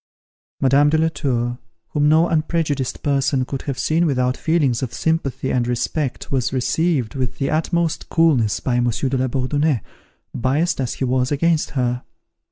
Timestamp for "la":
0.97-1.09, 9.19-9.27